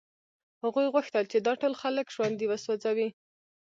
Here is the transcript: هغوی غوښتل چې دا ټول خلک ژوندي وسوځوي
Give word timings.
هغوی 0.63 0.85
غوښتل 0.93 1.23
چې 1.31 1.37
دا 1.39 1.53
ټول 1.61 1.73
خلک 1.81 2.05
ژوندي 2.15 2.45
وسوځوي 2.47 3.09